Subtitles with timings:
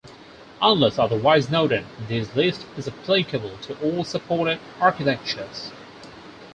[0.63, 5.69] Unless otherwise noted, this list is applicable to all supported architectures.